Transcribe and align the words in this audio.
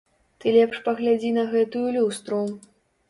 Ты 0.43 0.53
лепш 0.55 0.79
паглядзі 0.87 1.31
на 1.37 1.43
гэтую 1.53 1.85
люстру. 1.99 2.41